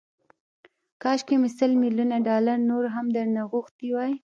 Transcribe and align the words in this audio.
کاشکي 1.03 1.35
مې 1.41 1.49
سل 1.57 1.71
ميليونه 1.81 2.17
ډالر 2.27 2.57
نور 2.69 2.83
هم 2.95 3.05
درنه 3.15 3.41
غوښتي 3.51 3.87
وای. 3.93 4.11